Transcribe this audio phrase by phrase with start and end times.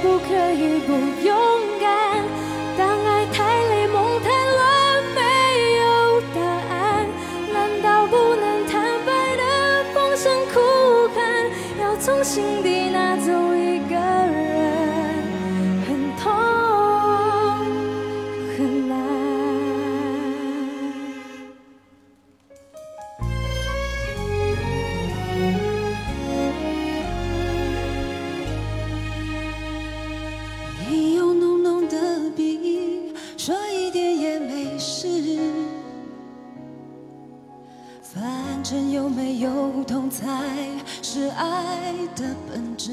[0.00, 0.92] 不可以不
[1.26, 1.36] 勇
[1.80, 2.22] 敢？
[2.76, 5.20] 当爱太累，梦太乱，没
[5.76, 7.06] 有答案，
[7.52, 9.42] 难道不能坦白的
[9.92, 10.60] 放声哭
[11.14, 11.50] 喊？
[11.80, 12.77] 要从心底
[38.14, 38.24] 反
[38.64, 40.24] 正有没有痛才
[41.02, 42.90] 是爱的本质。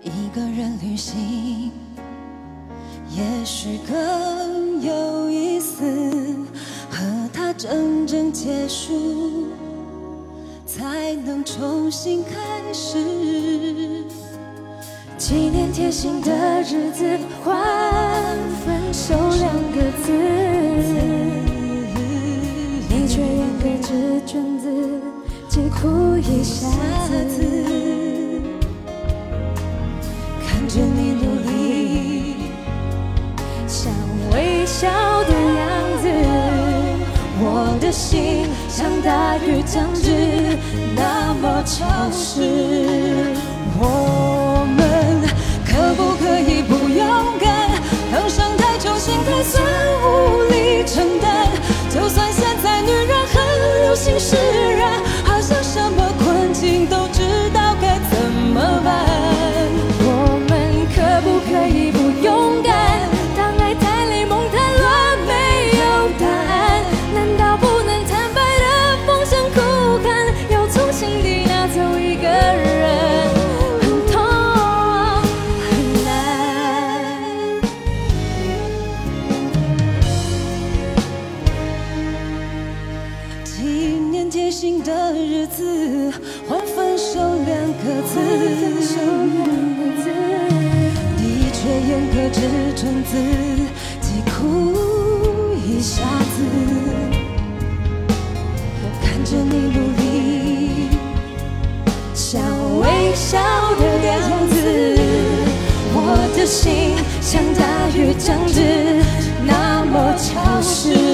[0.00, 1.70] 一个人旅行，
[3.10, 5.84] 也许更有意思，
[6.90, 9.48] 和他真正结束，
[10.64, 14.02] 才能重新开始。
[15.18, 17.04] 纪念贴心的日子，
[17.44, 17.54] 换
[18.64, 20.12] 分手两个字，
[25.80, 26.66] 哭一下
[27.28, 27.38] 子。
[30.44, 32.34] 看着你努力，
[33.68, 33.92] 像
[34.32, 34.88] 微笑
[35.22, 35.68] 的样
[36.02, 36.08] 子，
[37.40, 40.58] 我的心像大雨将至，
[40.96, 42.57] 那么潮湿。
[84.48, 86.10] 念贴心的日子，
[86.48, 87.54] 换分手两
[87.84, 88.18] 个字，
[91.18, 91.22] 的
[91.52, 92.40] 确严格只
[92.74, 93.12] 准字，
[94.00, 94.72] 既哭
[95.66, 96.00] 一下
[96.34, 96.36] 子。
[99.02, 100.88] 看着你努力，
[102.14, 102.40] 像
[102.80, 103.38] 微笑
[103.78, 104.16] 的样
[104.48, 104.56] 子，
[105.92, 105.96] 我
[106.34, 107.60] 的心像大
[107.94, 109.04] 雨将至，
[109.46, 111.07] 那么潮湿。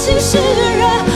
[0.00, 1.09] 心是热。